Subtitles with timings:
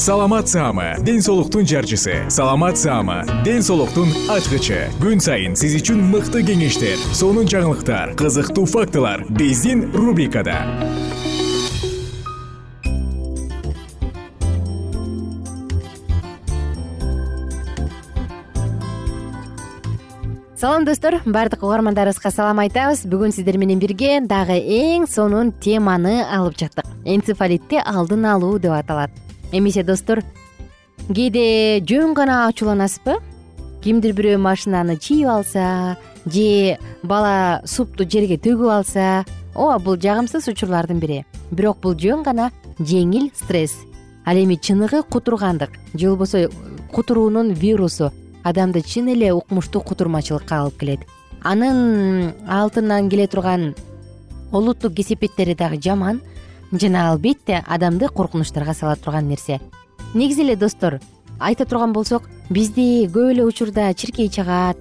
[0.00, 2.24] саламат саама ден соолуктун жарчысы.
[2.30, 4.88] Саламат саама ден соолуктун ачкычы.
[4.96, 10.56] Күн сайын сиз үчүн мыкты кеңештер сонун жаңылыктар кызыктуу фактылар биздин рубрикада.
[20.56, 21.20] Салам достор.
[21.26, 23.04] Баардык угармандарыбызга салам айтабыз.
[23.04, 29.12] Бүгүн сиздер менен бирге дагы эң сонун теманы алып чыктык энцефалитти алдын алуу деп аталат
[29.52, 30.22] эмесе достор
[31.08, 33.18] кээде жөн гана ачууланасызбы
[33.82, 35.96] кимдир бирөө машинаны чийип алса
[36.26, 39.24] же бала супту жерге төгүп алса
[39.54, 41.24] ооба бул жагымсыз учурлардын бири.
[41.50, 43.74] Бирок бул жөн гана жеңил стресс.
[44.24, 46.50] Ал эми чыныгы кутургандык же болбосо
[46.92, 48.12] кутуруунун вирусу.
[48.44, 51.00] Адамды чын эле укмуштуу кутурмачылыкка алып келет.
[51.42, 53.74] Анын алтынан келе турган
[54.52, 56.20] олуттук кесепеттери дагы жаман
[56.72, 59.60] жана албетте адамды коркунучтарга сала турган нерсе.
[60.14, 61.00] Негизи эле достор
[61.38, 64.76] айта турган болсок бизди көп эле учурда чиркей чагат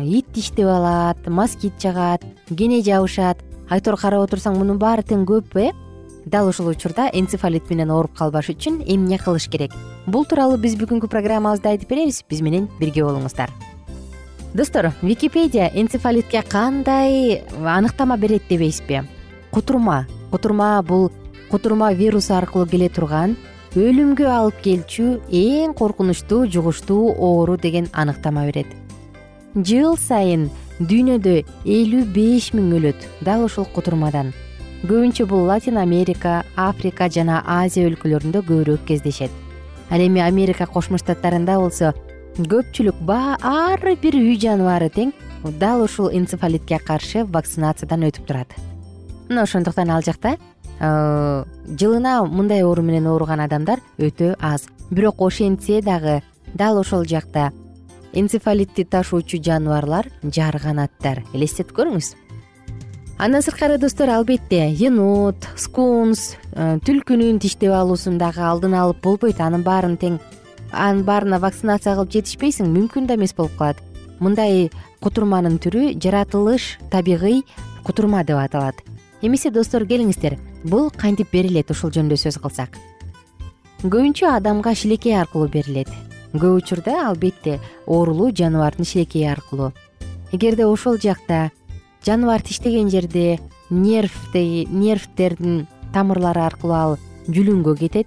[0.00, 3.38] ит тиштеп алат москит чагат кене жабышат.
[3.70, 5.70] Айтор карап отурсаң мунун баары тең көп э?
[6.26, 9.72] Дал ушул учурда энцефалит менен ооруп калбаш үчүн эмне кылыш керек?
[10.06, 12.22] Бул тууралуу биз бүгүнкү программабызда айтып беребиз.
[12.28, 13.50] Биз менен бирге болуңуздар.
[14.54, 19.02] Достор википедия энцефалитке кандай аныктама берет дебейсизби
[19.50, 20.06] кутурма.
[20.30, 21.10] Кутурма бул
[21.52, 23.34] кутурма вирусу аркылуу келе турган
[23.76, 28.70] өлүмгө алып келчү эң коркунучтуу жугуштуу оору деген аныктама берет.
[29.52, 30.46] Жыл сайын
[30.80, 31.34] дүйнөдө
[31.76, 34.32] элүү беш миң өлөт дал ушул кутурмадан.
[34.82, 39.30] Көбүнчө бул латин америка африка жана азия өлкөлөрүндө көбүрөөк кездешет.
[39.90, 41.92] Ал эми америка кошмо штаттарында болсо
[42.38, 45.12] көпчүлүк ар бир үй жаныбары тең
[45.60, 48.48] дал ушул энцефалитке каршы вакцинациядан өтүп турат.
[49.28, 50.38] Мына ошондуктан ал жакта
[50.82, 54.66] жылына мындай оору менен ооруган адамдар өтө аз.
[54.90, 56.22] Бирок ошентсе дагы
[56.54, 57.52] дал ошол жакта
[58.12, 61.22] энцефалитти ташуучу жаныбарлар жарганаттар.
[61.32, 62.14] Элестетип көрүңүз.
[63.18, 69.40] Андан сырткары достор албетте енот скунс э, түлкүнүн тиштеп алуусун дагы алдын алып болбойт.
[69.40, 70.18] Анын баарын тең
[70.72, 73.78] анын баарына вакцинация кылып жетишпейсиң мүмкүн да эмес болуп калат.
[74.18, 77.44] Мындай кутурманын түрү жаратылыш табигый
[77.86, 78.82] кутурма деп аталат
[79.22, 80.36] эмесе достор келиңиздер.
[80.64, 82.76] Бул кантип берилет ушул жөнүндө сөз кылсак?
[83.82, 85.88] Көбүнчө адамга шилекей аркылуу берилет.
[86.34, 89.72] Көп учурда албетте оорулуу жаныбардын шилекейи аркылуу.
[90.32, 91.50] Эгерде ошол жакта
[92.06, 93.38] жаныбар тиштеген жерде
[93.70, 96.98] нервдердин тамырлары аркылуу ал
[97.28, 98.06] жүлүнгө кетет.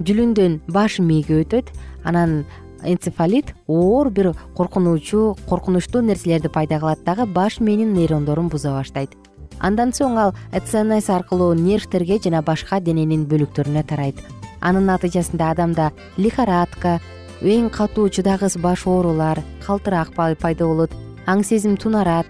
[0.00, 1.72] Жүлүндөн баш мээге өтөт.
[2.04, 2.44] Анан
[2.82, 7.04] энцефалит оор бир коркунучу коркунучтуу нерселерди пайда кылат.
[7.04, 9.10] Дагы баш мээнин нейрондорун буза баштайт
[9.60, 14.18] андан соң ал цнс аркылуу нервтерге жана башка дененин бөлүктөрүнө тарайт.
[14.60, 16.98] Анын натыйжасында адамда лихорадка
[17.40, 20.92] эң катуу чыдагыс баш оорулар калтырак пайда болот
[21.26, 22.26] аң сезим тунарат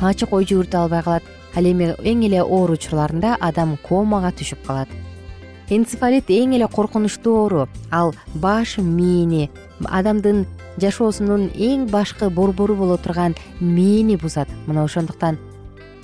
[0.00, 1.22] ачык ой жүгүртө албай калат.
[1.56, 4.88] Ал эми эң эле оор учурларында адам комага түшүп калат.
[5.68, 9.50] Энцефалит эң эле коркунучтуу оору ал баш мээни
[9.84, 10.46] адамдын
[10.78, 14.48] жашоосунун эң башкы борбору боло турган мээни бузат.
[14.66, 15.38] Мына ошондуктан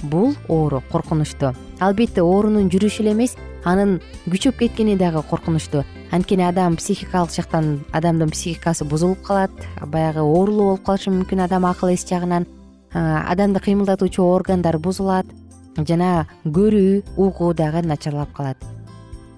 [0.02, 6.76] бул оору коркунучтуу албетте оорунун жүрүшү эле эмес анын күчөп кеткени дагы коркунучтуу анткени адам
[6.76, 9.50] психикалык жактан адамдын психикасы бузулуп калат
[9.86, 12.46] баягы оорулуу болуп калышы мүмкүн адам акыл эс жагынан.
[12.92, 15.26] Адамды кыймылдатуучу органдар бузулат
[15.76, 18.56] жана көрүү угуу дагы начарлап калат.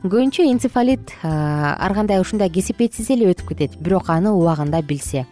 [0.05, 5.27] Көбүнчө энцефалит ар кандай ушундай кесепетсиз эле өтүп кетет бирок аны убагында билсе.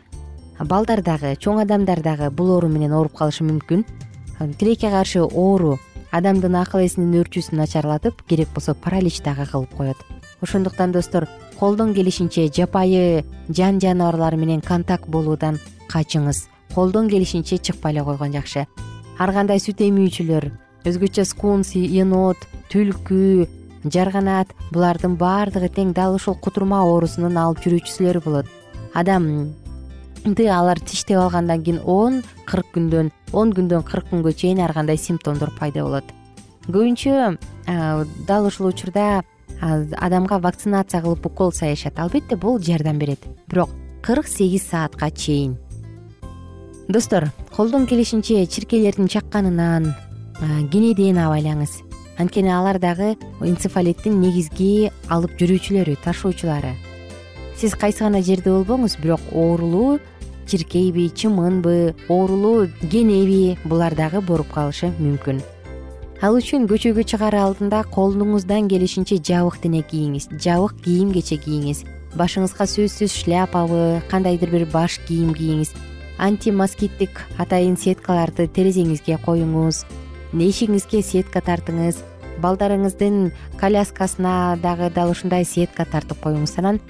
[0.59, 3.85] Балдар дагы чоң адамдар дагы бул оору менен ооруп калышы мүмкүн
[4.59, 5.79] тилекке каршы оору
[6.13, 9.97] адамдын акыл эсинин өөрчүүсүн начарлатып керек болсо паралич дагы кылып коет.
[10.41, 11.29] Ошондуктан достор
[11.59, 16.49] колдон келишинче жапайы жан жаныбарлар менен контакт болуудан качыңыз.
[16.75, 18.67] Колдон келишинче чыкпай эле койгон жакшы.
[19.19, 20.51] Ар кандай сүт эмүүчүлөр
[20.87, 22.39] өзгөчө скунс енот
[22.71, 23.49] түлкү
[23.91, 28.47] жарганат булардын баардыгы тең дал ушул кутурма оорусунун алып жүрүүчүсүлөр болот.
[28.95, 29.66] Адамды
[30.27, 35.53] алар тиштеп алгандан кийин он кырк күндөн он күндөн кырк күнгө чейин ар кандай симптомдор
[35.59, 36.05] пайда болот.
[36.67, 37.39] Көбүнчө
[38.27, 39.23] дал ушул учурда
[39.61, 43.21] адамга вакцинация кылып укол саяшат албетте бул жардам берет.
[43.47, 43.71] Бирок
[44.03, 45.59] кырк сегиз саатка чейин.
[46.89, 49.95] Достор колдон келишинче чиркейлердин чакканынан
[50.73, 51.83] кенеден абайлаңыз
[52.19, 56.75] анткени алар дагы энцефалиттин негизги алып жүрүүчүлөрү ташуучулары.
[57.57, 59.99] Сиз кайсы гана жерде болбоңуз бирок оорулуу
[60.47, 65.43] чиркейби чымынбы оорулуу кенеби булар дагы бооруп калышы мүмкүн.
[66.25, 71.85] Ал үчүн көчөгө чыгаар алдында колуңуздан келишинче жабык дене кийиңиз жабык кийим кече кийиңиз.
[72.17, 75.75] Башыңызга сөзсүз шляпабы кандайдыр бир баш кийим кийиңиз.
[76.17, 79.85] Антимоскиттик атайын сеткаларды терезеңизге коюңуз.
[80.33, 82.01] Эшигиңизге сетка тартыңыз.
[82.41, 86.81] Балдарыңыздын коляскасына дагы дал ушундай сетка тартып коюңуз анан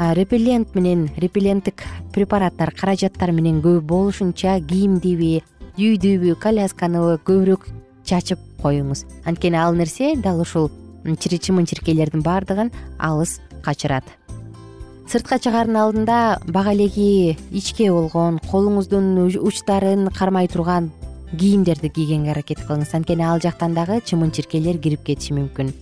[0.00, 5.42] репеллент менен репелленттик препараттар каражаттар менен көп болушунча кийимдиби
[5.76, 7.66] үйдүбү колясканыбы көбүрөөк
[8.08, 9.04] чачып коюңуз.
[9.28, 10.70] Анткени ал нерсе дал ушул
[11.04, 14.04] чымын чиркейлердин баардыгын алыс качырат.
[15.06, 20.90] Сыртка чыгаардын алдында бага элеги ичке болгон колуңуздун учтарын кармай турган
[21.36, 22.94] кийимдерди кийгенге аракет кылыңыз.
[22.94, 25.74] Анткени ал жактан дагы чымын чиркейлер кирип кетиши мүмкүн.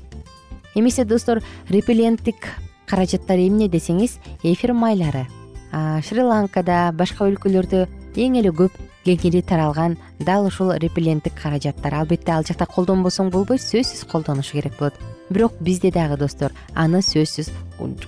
[0.75, 2.49] Эмесе достор репелленттик
[2.89, 5.27] каражаттар эмне десеңиз эфир майлары.
[5.71, 7.87] Шри ланкада башка өлкөлөрдө
[8.17, 8.73] эң эле көп
[9.05, 11.95] кеңири таралган дал ушул репелленттик каражаттар.
[12.01, 14.97] Албетте ал жакта колдонбосоң болбойт сөзсүз колдонуш керек болот.
[15.31, 17.53] Бирок бизде дагы достор аны сөзсүз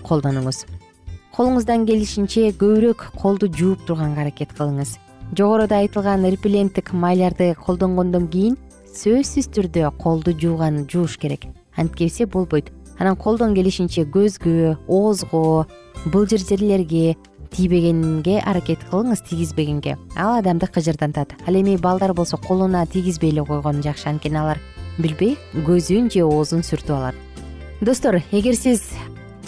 [0.03, 0.65] колдонуңуз.
[1.37, 4.97] Колуңуздан келишинче көбүрөөк колду жууп турганга аракет кылыңыз.
[5.37, 8.57] Жогоруда айтылган репелленттик майларды колдонгондон кийин
[8.91, 11.47] сөзсүз түрдө колду жууган жууш керек.
[11.77, 15.67] Антпесе болбойт анан колдон келишинче көзгө оозго
[16.05, 17.17] былжыр жерлерге
[17.51, 19.97] тийбегенге аракет кылыңыз тийгизбегенге.
[20.17, 21.35] Ал адамды кыжырдантат.
[21.49, 24.61] Ал эми балдар болсо колуна тийгизбей эле койгон жакшы анткени алар
[24.99, 27.15] билбей көзүн же оозун сүртүп алат.
[27.81, 28.85] Достор эгер сиз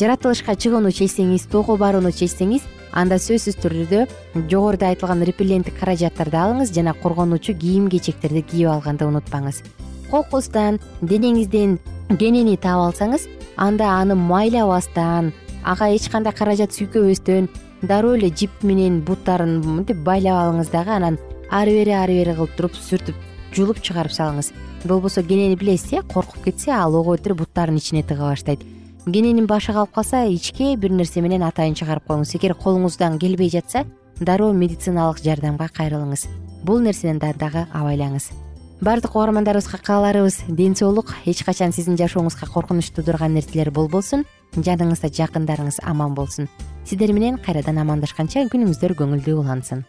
[0.01, 4.07] жаратылышка чыгууну чечсеңиз тоого барууну чечсеңиз анда сөзсүз түрдө
[4.49, 9.63] жогоруда айтылган репелленттик каражаттарды алыңыз жана коргонуучу кийим кечектерди кийип алганды унутпаңыз.
[10.11, 11.79] Кокустан денеңизден
[12.19, 15.33] кенени таап алсаңыз анда аны майлабастан
[15.65, 17.49] ага эч кандай каражат сүйкөбөстөн
[17.83, 21.19] дароо эле жип менен буттарын мынтип байлап алыңыз дагы анан
[21.51, 23.17] ары бери ары бери кылып туруп сүртүп
[23.55, 24.53] жулуп чыгарып салыңыз.
[24.85, 28.61] Болбосо кенени билесиз э коркуп кетсе ал ого бетер буттарынын ичине тыга баштайт.
[29.05, 32.35] Кененин башы калып калса ичке бир нерсе менен атайын чыгарып коюңуз.
[32.37, 33.85] Эгер колуңуздан келбей жатса
[34.21, 36.27] дароо медициналык жардамга кайрылыңыз.
[36.65, 38.31] Бул нерседен дагы абайлаңыз
[38.83, 40.43] баардык угармандарыбызга кааларыбыз.
[40.49, 46.51] Ден соолук эч качан сиздин жашооңузга коркунуч туудурган нерселер болбосун жаныңызда жакындарыңыз аман болсун.
[46.85, 49.87] Сиздер менен кайрадан амандашканча күнүңүздөр көңүлдүү улансын.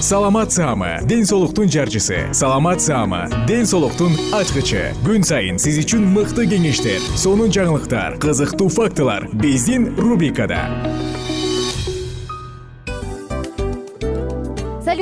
[0.00, 2.32] Саламат саама ден соолуктун жарчысы.
[2.32, 4.92] Саламат саама ден соолуктун ачкычы.
[5.04, 9.28] Күн сайын сиз үчүн мыкты кеңештер сонун жаңылыктар кызыктуу фактылар.
[9.32, 10.64] Биздин рубрикада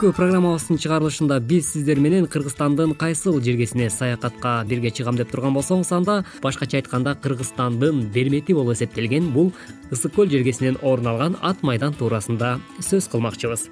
[0.00, 5.92] бүгүнкү программабыздын чыгарылышында биз сиздер менен кыргызстандын кайсыл жергесине саякатка бирге чыгам деп турган болсоңуз
[5.92, 9.52] анда башкача айтканда кыргызстандын бермети болуп эсептелген бул
[9.92, 13.68] ысык көл жергесинен орун алган ат майдан туурасында сөз кылмакчыбыз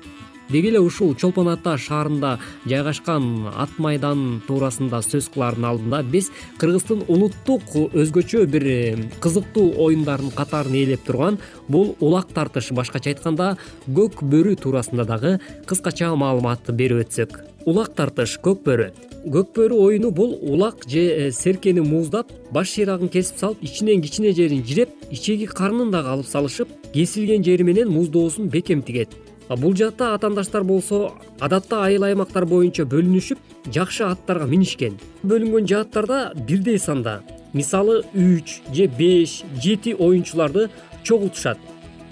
[0.51, 7.05] деги эле ушул чолпон ата шаарында жайгашкан ат майдан туурасында сөз кылаардын алдында биз кыргыздын
[7.09, 11.39] улуттук өзгөчө бир э, кызыктуу оюндарынын катарын ээлеп турган
[11.69, 15.37] бул улак тартыш башкача айтканда көк бөрү туурасында дагы
[15.67, 17.41] кыскача маалымат берип өтсөк.
[17.69, 18.93] Улак тартыш көк бөрү
[19.29, 24.33] көк бөрү оюну бул улак же э, серкени мууздап баш шыйрагын кесип салып ичинен кичине
[24.33, 29.17] жерин жиреп ичеги карнын дагы алып салышып кесилген жери менен муздоосун бекем тигет
[29.57, 33.39] бул жаатта атаандаштар болсо адатта айыл аймактар боюнча бөлүнүшүп
[33.73, 34.99] жакшы аттарга минишкен.
[35.23, 37.23] Бөлүнгөн жааттарда бирдей санда.
[37.53, 40.69] Мисалы үч же беш жети оюнчуларды
[41.03, 41.59] чогултушат.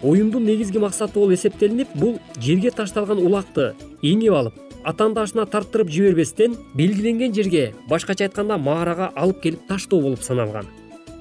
[0.02, 7.34] Оюндун негизги максаты болуп эсептелинип бул жерге ташталган улакты эңип алып атаандашына тарттырып жибербестен белгиленген
[7.34, 10.68] жерге башкача айтканда маарага алып келип таштоо болуп саналган.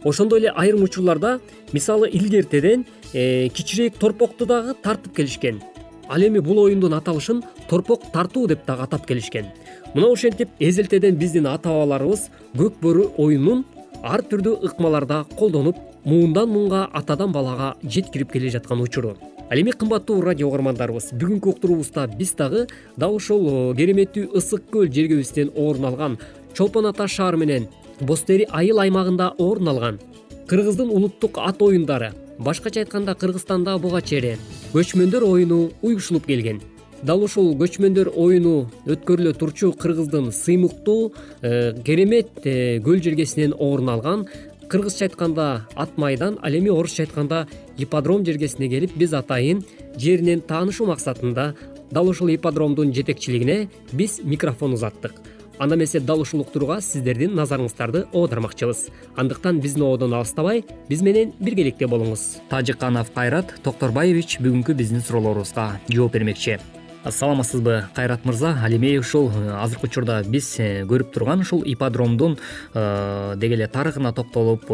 [0.03, 1.39] Ошондой эле айрым учурларда
[1.74, 5.62] мисалы илгертеден э, кичирээк торпокту дагы тартып келишкен
[6.09, 9.45] ал эми бул оюндун аталышын торпок тартуу деп дагы атап келишкен.
[9.93, 13.65] Мына ошентип эзелтеден биздин ата бабаларыбыз көк бөрү оюнун
[14.03, 19.15] ар түрдүү ыкмаларда колдонуп муундан муунга атадан балага жеткирип келе жаткан учуру.
[19.50, 24.89] Ал эми кымбаттуу радио угармандарыбыз бүгүнкү уктуруубузда биз дагы дал ушул э, кереметтүү ысык көл
[24.89, 26.17] жергебизден орун алган
[26.53, 27.67] чолпон ата шаары менен
[28.01, 30.00] боз тери айыл аймагында орун алган.
[30.47, 34.39] Кыргыздын улуттук ат оюндары башкача айтканда кыргызстанда буга чейин
[34.74, 36.62] көчмөндөр оюну уюшулуп келген.
[37.04, 44.25] Дал ушул көчмөндөр оюну өткөрүлө турчу кыргыздын сыймыктуу э, керемет э, көл жергесинен орун алган
[44.70, 49.63] кыргызча айтканда ат майдан ал эми орусча айтканда ипподром жергесине келип биз атайын
[49.98, 51.54] жеринен таанышуу максатында
[51.92, 55.13] дал ушул ипподромдун жетекчилигине биз микрофон узаттык
[55.57, 61.88] анда эмесе дал ушул уктурууга сиздердин назарыңыздарды оодармакчыбыз андыктан биздин оодон алыстабай биз менен биргеликте
[61.88, 62.41] болуңуз.
[62.50, 66.59] Тажыканов кайрат токторбаевич бүгүнкү биздин суроолорубузга жооп бермекчи.
[67.05, 72.39] Саламатсызбы кайрат мырза ал эми ушул э, азыркы учурда биз э, көрүп турган ушул ипподромдун
[72.74, 74.65] э, деги эле тарыхына токтолуп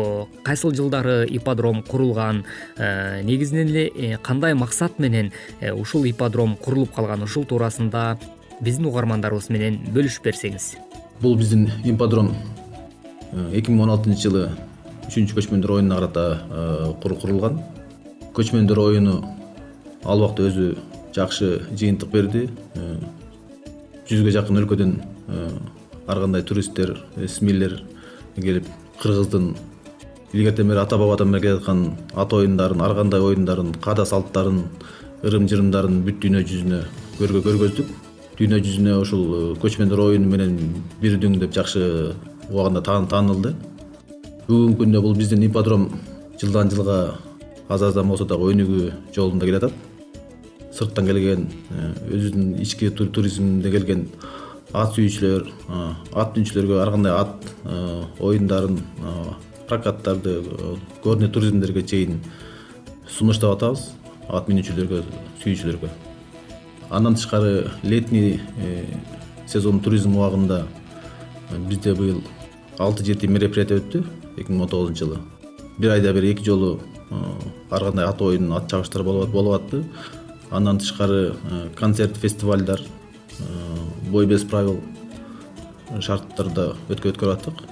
[0.42, 2.46] кайсыл жылдары ипподром курулган
[2.78, 5.34] негизинен эле кандай максат менен
[5.74, 8.18] ушул ипподром курулуп калган ушул туурасында
[8.62, 10.76] биздин угармандарыбыз менен бөлүшүп берсеңиз.
[11.22, 12.34] Бул биздин ипподром
[13.52, 14.48] эки миң он алтынчы жылы
[15.08, 17.62] үчүнчү көчмөндөр оюнуна карата курулган.
[18.38, 19.20] Көчмөндөр оюну
[20.04, 20.76] ал убакта өзү
[21.16, 22.96] жакшы жыйынтык берди э,
[24.10, 24.94] жүзгө жакын өлкөдөн
[25.28, 25.50] э,
[26.08, 26.96] ар кандай туристтер
[27.28, 27.82] смилер
[28.38, 28.68] келип
[29.02, 29.52] кыргыздын
[30.34, 34.64] илгертен бери ата бабадан бери келаткан ат оюндарын ар кандай оюндарын каада салттарын
[35.24, 36.82] ырым жырымдарын бүт дүйнө жүзүнө
[37.20, 37.92] көргөздүк
[38.42, 40.56] дүйнө жүзүнө ушул э, көчмөндөр оюну менен
[40.98, 42.16] бирдиң деп жакшы
[42.50, 43.52] убагында таанылды.
[44.48, 45.86] Бүгүнкү күндө бул биздин ипподром
[46.42, 47.20] жылдан жылга
[47.70, 49.78] аз аздан болсо дагы өнүгүү жолунда келатат.
[50.74, 54.08] Сырттан келген э, өзүбүздүн ички туризмде келген
[54.74, 55.50] ат сүйүүчүлөр
[56.18, 58.80] ат мүнчүлөргө ар кандай ат э, оюндарын
[59.70, 60.40] прокаттарды
[61.04, 62.24] горный туризмдерге чейин
[63.06, 63.92] сунуштап атабыз.
[64.32, 65.06] Ат минүүчүлөргө
[65.44, 65.98] сүйүүчүлөргө
[66.92, 68.86] андан тышкары летний э,
[69.48, 70.66] сезон туризм убагында
[71.70, 72.22] бизде быйыл
[72.78, 74.04] алты жети мероприятие өттү
[74.38, 75.20] эки миң он тогузунчу жылы.
[75.78, 76.80] Бир айда бир эки жолу
[77.70, 79.84] ар кандай ат оюн ат чабыштар болуп атты
[80.52, 83.44] андан тышкары э, концерт фестивалдар э,
[84.10, 84.82] бой без правил
[86.00, 87.64] шарттарда өткөрүп аттык.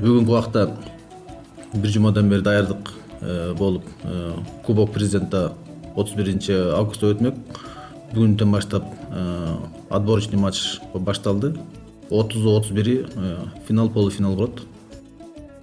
[0.00, 0.76] Бүгүнкү убакта
[1.74, 3.84] бир жумадан бери даярдык э, болуп
[4.64, 5.52] кубок президента
[5.94, 7.36] отуз биринчи августта өтмөк
[8.14, 8.84] бүгүнтөн баштап
[9.90, 11.56] отборочный матч башталды.
[12.10, 13.04] отузу отуз бири
[13.66, 14.62] финал полуфинал болот.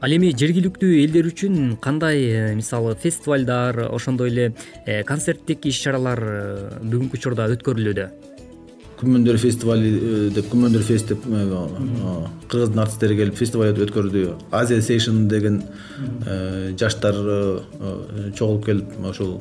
[0.05, 4.43] Ал эми жергиликтүү элдер үчүн кандай э, мисалы фестивалдар ошондой эле
[4.85, 6.35] э, концерттик иш чаралар э,
[6.83, 8.05] бүгүнкү учурда өткөрүлүүдө?
[8.99, 9.89] Күмөндөр фестивали
[10.35, 14.27] деп күмөндөр фест деп кыргыздын артисттери келип фестиваль өткөрдү.
[14.51, 15.63] Азия сейшн деген
[16.79, 17.17] жаштар
[18.37, 19.39] чогулуп келип ошол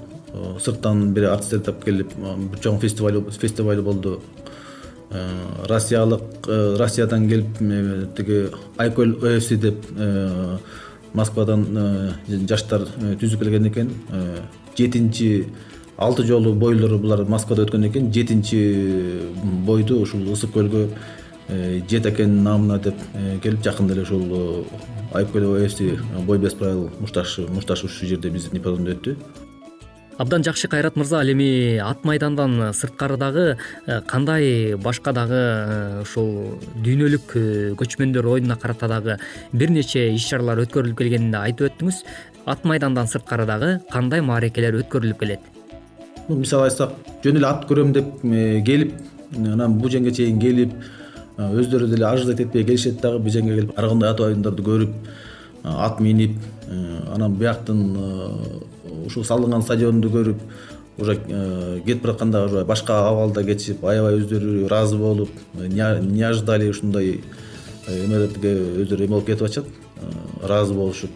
[0.60, 4.20] сырттан бир артисттерди таап келип бир чоң фестиваль болду.
[5.14, 7.58] Э, россиялык э, россиядан келип
[8.16, 10.56] тиги айкөл офс деп э,
[11.12, 11.66] москвадан
[12.48, 12.88] жаштар
[13.20, 13.92] түзүп келген экен.
[14.76, 15.46] Жетинчи
[15.96, 18.10] алты жолу бойлору булар москвада өткөн экен.
[18.12, 19.30] Жетинчи
[19.66, 20.88] бойду ушул ысык көлгө
[21.88, 23.06] жет акенин наамына деп
[23.44, 24.66] келип жакында эле ушул
[25.12, 25.78] айкөл офс
[26.26, 27.46] бой без правил мушташы
[27.86, 29.18] ушул жерде биздин ипподромдо өттү
[30.18, 36.02] абдан жакшы кайрат мырза ал эми ат майдандан сырткары дагы э, кандай башка дагы э,
[36.02, 39.18] ушул дүйнөлүк э, көчмөндөр оюнуна карата дагы
[39.52, 42.02] бир нече иш чаралар өткөрүлүп келгенин да айтып өттүңүз.
[42.46, 45.40] Ат майдандан сырткары дагы кандай маарекелер өткөрүлүп келет?
[46.28, 48.12] Мисалы айтсак жөн эле ат көрөм деп
[48.66, 48.94] келип
[49.34, 50.76] анан бул жерге чейин келип
[51.38, 54.94] өздөрү деле ожидать этпей келишет дагы бул жерге келип ар кандай ат оюндарды көрүп
[55.64, 56.38] ат минип
[57.14, 57.82] анан бияктын
[59.06, 60.40] ушул салынган стадионду көрүп
[60.98, 67.20] уже э, кетип баратканда уже башка абалда кетишип аябай өздөрү ыраазы болуп не ожидали ушундай
[67.86, 68.54] э, эмелерге
[68.84, 71.10] өздөрү эме болуп кетип атышат э, ыраазы болушуп.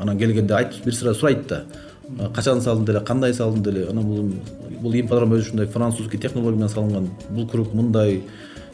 [0.00, 1.64] Анан келгенде айтып бир сыйра сурайт да.
[2.34, 4.32] Качан салынды эле кандай салынды эле анан бул
[4.80, 8.22] бул ипподром өзү ушундай французский технология менен салынган бул круг мындай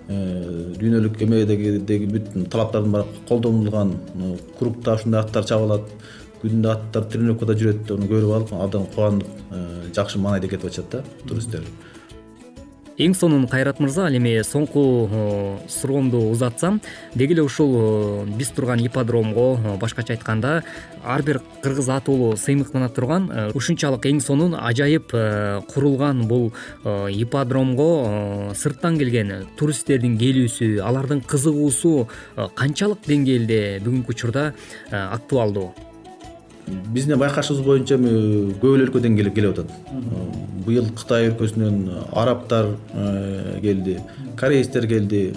[0.08, 3.92] дүйнөлүк эмедеги бүт талаптардын баары колдонулган
[4.58, 5.82] кругта ушундай аттар чабылат
[6.42, 11.04] күндө аттар тренировкада жүрөт аны көрүп алып абдан кубанып э, жакшы маанайда кетип атышат да
[11.26, 11.66] туристтер.
[12.98, 16.80] Эң сонун кайрат мырза ал эми соңку э, суроомду узатсам
[17.14, 20.62] деги эле ушул э, биз турган ипподромго башкача айтканда
[21.04, 25.14] ар бир кыргыз ат уулу сыймыктана турган ушунчалык эң сонун ажайып
[25.72, 26.52] курулган бул
[26.84, 32.08] ипподромго сырттан келген туристтердин келүүсү алардын кызыгуусу
[32.58, 34.50] канчалык деңгээлде бүгүнкү учурда
[34.90, 35.70] актуалдуу
[36.92, 39.70] биздин байкашыбыз боюнча эми көп эле өлкөдөн келип атат.
[40.66, 41.78] Быйыл кытай өлкөсүнөн
[42.12, 43.98] арабтар э, келди
[44.36, 45.34] кореецтер келди.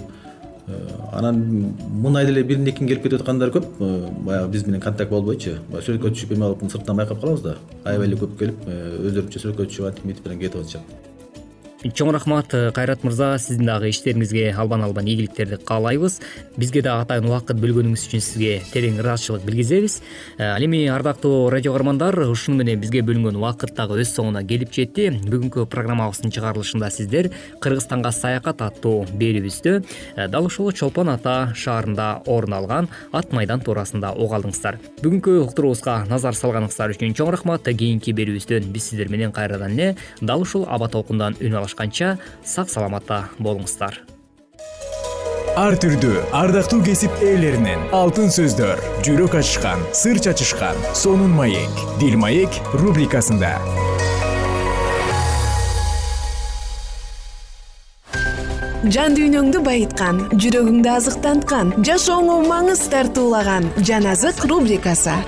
[0.66, 0.78] Э,
[1.12, 3.68] анан мындай деле бирин экин келип кетип аткандар көп.
[3.80, 5.58] Э, баягы биз менен контакт болбойчу.
[5.70, 7.56] Баягы сүрөткө түшүп эме кылып сырттан байкап калабыз да.
[7.84, 11.11] Аябай эле көп келип өздөрүнчө сүрөткө түшүп антип мынтип менен кетип атышат
[11.90, 16.20] чоң рахмат э, кайрат мырза сиздин дагы иштериңизге албан албан ийгиликтерди каалайбыз.
[16.54, 19.98] Бизге дагы атайын убакыт бөлгөнүңүз үчүн сизге терең ыраазычылык билгизебиз.
[20.38, 24.70] Э, ал эми ардактуу радио каармандар ушуну менен бизге бөлүнгөн убакыт дагы өз соңуна келип
[24.70, 25.08] жетти.
[25.26, 32.54] Бүгүнкү программабыздын чыгарылышында сиздер кыргызстанга саякат аттуу берүүбүздө э, дал ушул чолпон ата шаарында орун
[32.54, 38.70] алган ат майдан туурасында уга алдыңыздар бүгүнкү уктуруубузга назар салганыңыздар үчүн чоң рахмат кийинки берүүбүздөн
[38.70, 41.71] биз сиздер менен кайрадан эле дал ушул аба толкундан үн алышат
[42.44, 44.02] сак саламатта болуңуздар.
[45.52, 52.56] Ар түрдүү ардактуу кесип ээлеринен алтын сөздөр жүрөк ачышкан сыр чачышкан сонун маек дил маек
[52.72, 53.52] рубрикасында.
[58.82, 65.20] Жан дүйнөңдү байыткан жүрөгүңдү азыктанткан жашооңо маңыз тартуулаган жан азык рубрикасы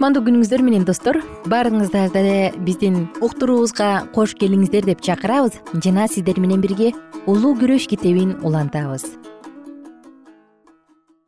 [0.00, 1.18] кутмандуу күнүңүздөр менен достор.
[1.52, 5.58] Баарыңыздарды биздин уктуруубузга кош келиңиздер деп чакырабыз.
[5.76, 6.94] Жана сиздер менен бирге
[7.26, 9.04] улуу күрөш китебин улантабыз.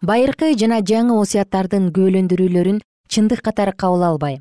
[0.01, 2.81] Байыркы жана жаңы осуяттардын күбөлөндүрүүлөрүн
[3.13, 4.41] чындык катары кабыл албай.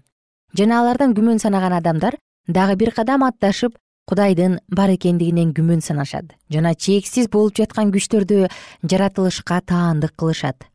[0.55, 2.15] Жана алардан күмөн санаган адамдар
[2.47, 3.75] дагы бир кадам атташып
[4.07, 6.37] кудайдын бар экендигинен күмөн санашат.
[6.47, 8.47] Жана чексиз болуп жаткан күчтөрдү
[8.87, 10.69] жаратылышка таандык кылышат.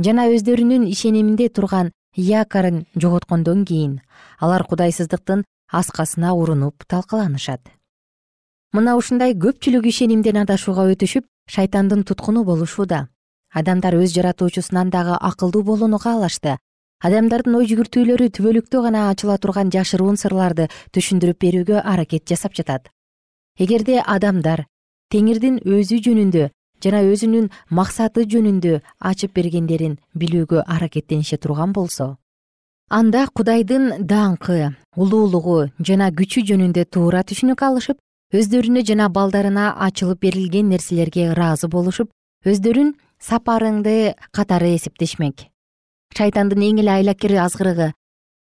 [0.00, 4.00] Жана өздөрүнүн ишениминде турган якорун жоготкондон кийин
[4.38, 7.60] алар кудайсыздыктын аскасына урунуп талкаланышат.
[8.72, 13.08] Мына ушундай көпчүлүк ишенимден адашууга өтүшүп шайтандын туткуну болушууда
[13.52, 16.56] адамдар өз жаратуучусунан дагы акылдуу болууну каалашты
[17.02, 22.90] адамдардын ой жүгүртүүлөрү түбөлүктө гана ачыла турган жашыруун сырларды түшүндүрүп берүүгө аракет жасап жатат.
[23.58, 24.66] Эгерде адамдар
[25.10, 26.50] теңирдин өзү жөнүндө
[26.84, 32.16] жана өзүнүн максаты жөнүндө ачып бергендерин билүүгө аракеттенише турган болсо.
[32.90, 38.00] Анда кудайдын даңкы улуулугу жана күчү жөнүндө туура түшүнүк алышып
[38.34, 42.10] өздөрүнө жана балдарына ачылып берилген нерселерге ыраазы болушуп
[42.46, 45.46] өздөрүн сапарыңды катары эсептешмек.
[46.16, 47.92] Шайтандын эң эле айлакер азгырыгы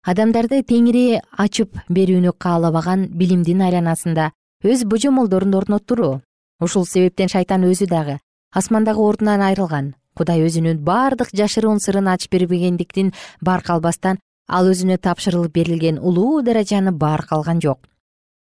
[0.08, 4.32] адамдарды теңири ачып берүүнү каалабаган билимдин айланасында
[4.64, 6.22] өз божомолдорун орноттуруу
[6.64, 8.18] ушул себептен шайтан өзү дагы
[8.52, 9.94] асмандагы ордунан айрылган.
[10.16, 16.92] Кудай өзүнүн бардык жашыруун сырын ачып бербегендиктен барк албастан ал өзүнө тапшырылып берилген улуу даражаны
[16.92, 17.86] барк алган жок.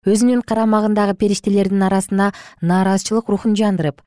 [0.07, 4.03] Өзүнүн карамагындагы периштелердин арасына нааразычылык рухун жандырып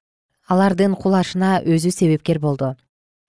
[0.51, 2.75] алардын кулашына өзү себепкер болду.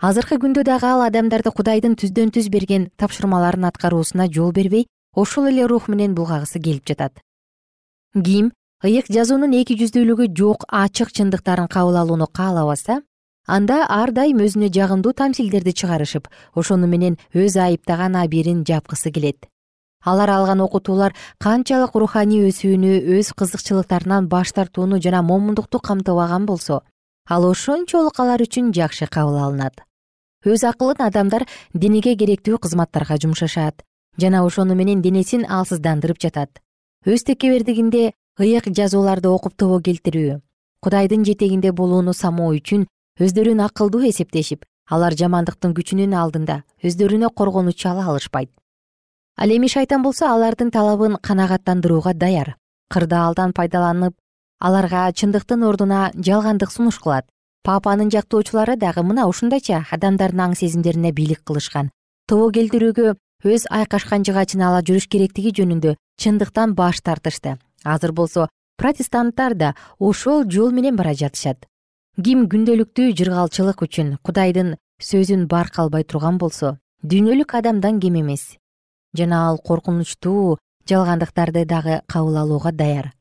[0.02, 5.66] Азыркы күндө дагы ал адамдарды кудайдын түздөн түз берген тапшырмаларын аткаруусуна жол бербей ошол эле
[5.70, 7.20] рух менен булгагысы келип жатат.
[8.14, 8.50] Ким
[8.82, 12.96] ыйык жазуунун эки жүздүүлүгү жок ачык чындыктарын кабыл алууну каалабаса
[13.46, 16.26] анда ар дайым өзүнө жагымдуу тамсилдерди чыгарышып
[16.58, 19.46] ошону менен өз айыптаган абийирин жапкысы келет.
[20.02, 26.82] Алар алган окутуулар канчалык руханий өсүүнү өз кызыкчылыктарынан баш тартууну жана момундукту камтыбаган болсо
[27.28, 29.78] ал ошончолук алар үчүн жакшы кабыл алынат.
[30.44, 33.86] Өз акылын адамдар денеге керектүү кызматтарга жумшашат
[34.18, 36.58] жана ошону менен денесин алсыздандырып жатат.
[37.06, 40.40] Өз текебердигинде ыйык жазууларды окуп тобо келтирүү
[40.82, 42.86] кудайдын жетегинде болууну самоо үчүн
[43.20, 48.50] өздөрүн акылдуу эсептешип алар жамандыктын күчүнүн алдында өздөрүнө коргонуч ала алышпайт.
[49.36, 52.56] Ал эми шайтан болсо алардын талабын канагаттандырууга даяр.
[52.88, 54.14] Кырдаалдан пайдаланып
[54.60, 57.26] аларга чындыктын ордуна жалгандык сунуш кылат.
[57.62, 61.90] Папанын жактоочулары дагы мына ушундайча адамдардын аң сезимдерине бийлик кылышкан.
[62.26, 63.14] Тобо келтирүүгө
[63.44, 70.44] өз айкашкан жыгачын ала жүрүш керектиги жөнүндө чындыктан баш тартышты азыр болсо протестанттар да ошол
[70.50, 71.66] жол менен бара жатышат.
[72.22, 78.58] Ким күндөлүктүү жыргалчылык үчүн кудайдын сөзүн барк албай турган болсо дүйнөлүк адамдан кем эмес.
[79.16, 83.12] Жана ал коркунучтуу жалгандыктарды дагы кабыл алууга даяр.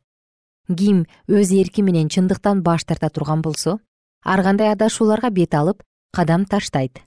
[0.67, 3.79] Ким өз эрки менен чындыктан баш тарта турган болсо
[4.23, 7.01] ар кандай адашууларга бет алып кадам таштайт.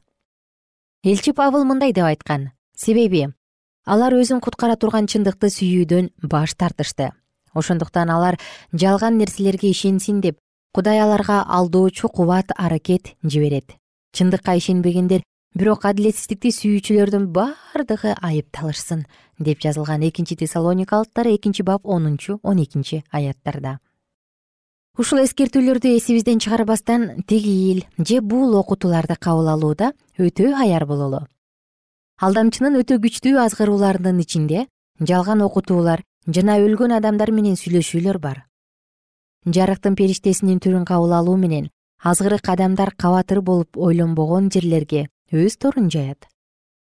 [1.05, 2.51] Элчи павыл мындай деп айткан.
[2.77, 3.29] Себеби
[3.85, 7.13] алар өзүн куткара турган чындыкты сүйүүдөн баш тартышты
[7.55, 8.39] ошондуктан алар
[8.73, 10.39] жалган нерселерге ишенсин деп
[10.75, 13.77] кудай аларга алдоочу кубат аракет жиберет.
[14.13, 15.23] Чындыкка ишенбегендер
[15.55, 19.05] бирок адилетсиздикти сүйүүчүлөрдүн бардыгы айыпталышсын
[19.39, 23.79] деп жазылган экинчи тессалоникалыктар экинчи бап онунчу он экинчи аяттарда.
[24.99, 31.25] Ушул эскертүүлөрдү эсибизден чыгарбастан тегил же бул окутууларды кабыл алууда өтө аяр бололу.
[32.23, 34.69] Алдамчынын өтө күчтүү азгырууларынын ичинде
[35.01, 38.45] жалган окутуулар жана өлгөн адамдар менен сүйлөшүүлөр бар.
[39.45, 41.69] Жарыктын периштесинин түрүн кабыл алуу менен
[42.01, 46.29] азгырык адамдар кабатыр болуп ойлонбогон жерлерге өз торун жаят.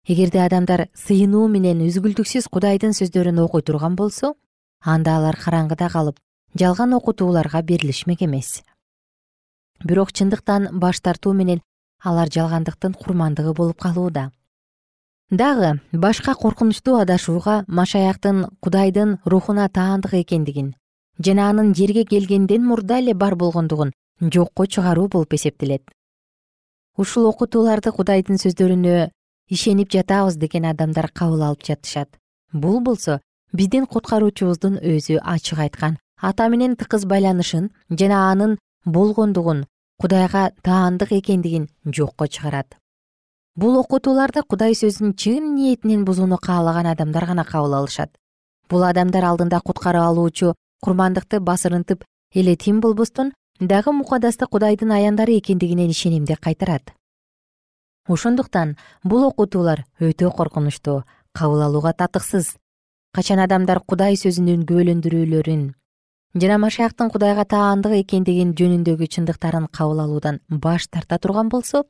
[0.06, 4.34] Эгерде адамдар сыйынуу менен үзгүлтүксүз кудайдын сөздөрүн окуй турган болсо
[4.80, 6.18] анда алар караңгыда калып
[6.54, 8.62] жалган окутууларга берилишмек эмес.
[9.82, 11.62] Бирок чындыктан баш тартуу менен
[12.02, 14.30] алар жалгандыктын курмандыгы болуп калууда
[15.32, 20.74] дагы башка коркунучтуу адашууга машаяктын кудайдын рухуна таандык экендигин
[21.24, 25.82] жана анын жерге келгенден мурда эле бар болгондугун жокко чыгаруу болуп эсептелет.
[26.98, 29.08] Ушул окутууларды кудайдын сөздөрүнө
[29.48, 32.10] ишенип жатабыз деген адамдар кабыл алып жатышат.
[32.52, 33.20] Бул болсо
[33.52, 39.64] биздин куткаруучубуздун өзү ачык айткан ата менен тыкыз байланышын жана анын болгондугун
[39.98, 42.76] кудайга таандык экендигин жокко чыгарат
[43.56, 48.10] бул окутууларды кудай сөзүн чын ниетинен бузууну каалаган адамдар гана кабыл алышат.
[48.68, 55.90] Бул адамдар алдында куткарып алуучу курмандыкты басырынтып эле тим болбостон дагы мукадасты кудайдын аяндары экендигинен
[55.90, 56.94] ишенимди кайтарат.
[58.08, 62.56] Ошондуктан бул окутуулар өтө коркунучтуу кабыл алууга татыксыз.
[63.12, 65.72] Качан адамдар кудай сөзүнүн күбөлөндүрүүлөрүн
[66.34, 71.82] жана машаяктын кудайга таандык экендигин жөнүндөгү чындыктарын кабыл алуудан баш тарта турган болсо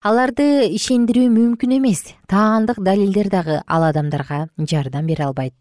[0.00, 2.14] аларды ишендирүү мүмкүн эмес.
[2.24, 5.52] Таандык далилдер дагы ал адамдарга жардам бере албайт.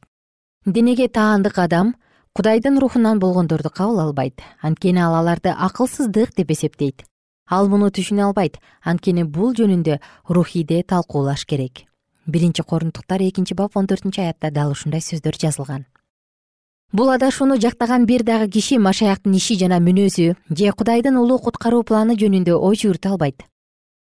[0.65, 1.95] Денеге таандык адам
[2.33, 4.39] кудайдын рухунан болгондорду кабыл албайт.
[4.61, 7.03] Анткени ал аларды акылсыздык деп эсептейт.
[7.49, 8.61] Ал муну түшүнө албайт.
[8.81, 9.99] Анткени бул жөнүндө
[10.29, 11.83] рухийде талкуулаш керек.
[12.25, 15.85] Биринчи корунтуктар экинчи бап он төртүнчү аятта дал ушундай сөздөр жазылган.
[16.93, 22.15] Бул адашууну жактаган бир дагы киши машаяктын иши жана мүнөзү же кудайдын улуу куткаруу планы
[22.15, 23.43] жөнүндө ой жүгүртө албайт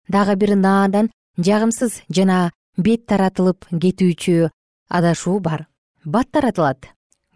[0.07, 4.49] дагы бир наадан жагымсыз жана бет таратылып кетүүчү
[4.89, 5.67] адашуу бар.
[6.05, 6.91] Бат таратылат.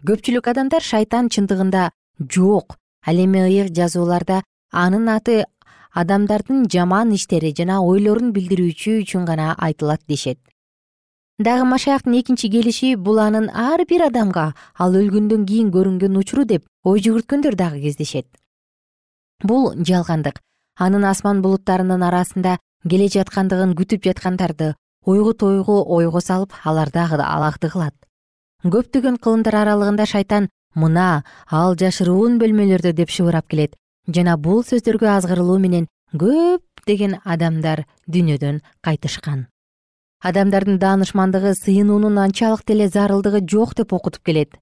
[0.06, 5.44] Көпчүлүк адамдар шайтан чындыгында жок ал эми ыйык жазууларда анын аты
[5.92, 10.38] адамдардын жаман иштери жана ойлорун билдирүүчү үчүн гана айтылат дешет.
[11.38, 16.66] Дагы машаяктын экинчи келиши бул анын ар бир адамга ал өлгөндөн кийин көрүнгөн учуру деп
[16.84, 18.28] ой жүгүрткөндөр дагы кездешет.
[19.42, 20.40] Бул жалгандык
[20.76, 27.94] анын асман булуттарынын арасында келе жаткандыгын күтүп жаткандарды ойгу тойгу ойго салып аларды алакты кылат.
[28.64, 33.76] Көптөгөн кылымдар аралыгында шайтан мына ал жашыруун бөлмөлөрдө деп шыбырап келет.
[34.06, 39.46] Жана бул сөздөргө азгырылуу менен көптөгөн адамдар дүйнөдөн кайтышкан.
[40.20, 44.58] Адамдардын даанышмандыгы сыйынуунун анчалык деле зарылдыгы жок деп окутуп келет.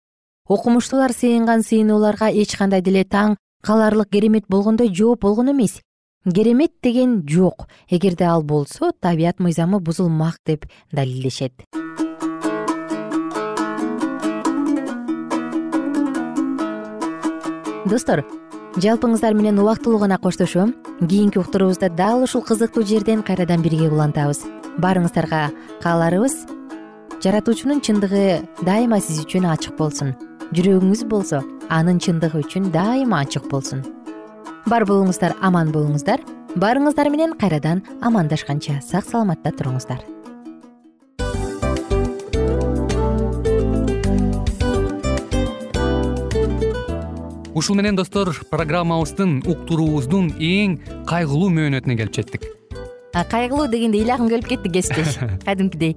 [0.46, 5.80] Окумуштуулар сыйынган сыйынууларга эч кандай деле таң каларлык керемет болгондой жооп болгон эмес
[6.32, 7.68] керемет деген жок.
[7.88, 11.52] Эгерде ал болсо табият мыйзамы бузулмак деп далилдешет.
[17.88, 18.24] Достор
[18.76, 24.44] жалпыңыздар менен убактылуу гана коштошом кийинки уктуруубузда дал ушул кызыктуу жерден кайрадан бирге улантабыз.
[24.78, 25.48] Баарыңыздарга
[25.82, 26.34] кааларыбыз.
[27.24, 30.14] Жаратуучунун чындыгы дайыма сиз үчүн ачык болсун.
[30.52, 33.82] Жүрөгүңүз болсо анын чындыгы үчүн дайыма ачык болсун
[34.66, 36.22] бар болуңуздар аман болуңуздар.
[36.58, 40.00] Баарыңыздар менен кайрадан амандашканча сак саламатта туруңуздар.
[47.58, 50.78] Ушул менен достор программабыздын уктуруубуздун эң
[51.10, 52.46] кайгылуу мөөнөтүнө келип жеттик.
[53.12, 55.18] Кайгылуу дегенде ыйлагым келип кетти кесиптеш.
[55.46, 55.96] Кадимкидей